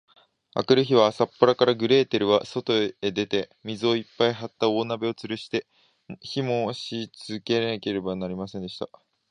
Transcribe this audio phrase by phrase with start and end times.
[0.55, 5.67] あくる日は、朝っぱらから、グレーテルはそとへ出て、水をいっぱいはった大鍋をつるして、
[6.21, 8.89] 火をもしつけなければなりませんでした。